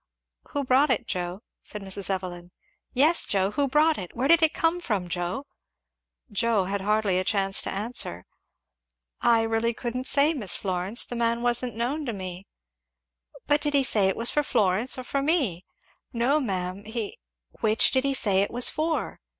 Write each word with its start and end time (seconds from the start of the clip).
"Who 0.53 0.63
brought 0.63 0.89
it, 0.89 1.05
Joe?" 1.07 1.41
said 1.61 1.83
Mrs. 1.83 2.09
Evelyn. 2.09 2.49
"Yes, 2.91 3.27
Joe, 3.27 3.51
who 3.51 3.67
brought 3.67 3.99
it? 3.99 4.15
where 4.15 4.27
did 4.27 4.41
it 4.41 4.51
come 4.51 4.79
from, 4.81 5.07
Joe?" 5.07 5.45
Joe 6.31 6.63
had 6.63 6.81
hardly 6.81 7.19
a 7.19 7.23
chance 7.23 7.61
to 7.61 7.71
answer. 7.71 8.25
"I 9.21 9.43
really 9.43 9.75
couldn't 9.75 10.07
say, 10.07 10.33
Miss 10.33 10.55
Florence, 10.57 11.05
the 11.05 11.15
man 11.15 11.43
wasn't 11.43 11.75
known 11.75 12.07
to 12.07 12.13
me." 12.13 12.47
"But 13.45 13.61
did 13.61 13.75
he 13.75 13.83
say 13.83 14.07
it 14.07 14.17
was 14.17 14.31
for 14.31 14.41
Florence 14.41 14.97
or 14.97 15.03
for 15.03 15.21
me?" 15.21 15.65
"No 16.11 16.39
ma'am 16.39 16.83
he" 16.85 17.19
"Which 17.59 17.91
did 17.91 18.03
he 18.03 18.15
say 18.15 18.41
it 18.41 18.49
was 18.49 18.69
for?" 18.69 19.19